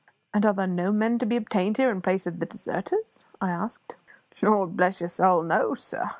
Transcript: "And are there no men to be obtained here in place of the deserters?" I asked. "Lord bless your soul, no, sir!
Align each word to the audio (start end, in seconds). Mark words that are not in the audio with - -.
"And 0.33 0.47
are 0.47 0.53
there 0.55 0.65
no 0.65 0.91
men 0.91 1.19
to 1.19 1.27
be 1.27 1.35
obtained 1.35 1.77
here 1.77 1.91
in 1.91 2.01
place 2.01 2.25
of 2.25 2.39
the 2.39 2.47
deserters?" 2.47 3.25
I 3.39 3.51
asked. 3.51 3.93
"Lord 4.41 4.75
bless 4.75 4.99
your 4.99 5.09
soul, 5.09 5.43
no, 5.43 5.75
sir! 5.75 6.09